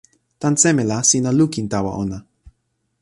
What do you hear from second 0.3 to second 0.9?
tan seme